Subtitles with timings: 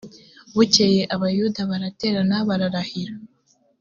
[0.55, 3.15] bukeye abayuda baraterana bararahira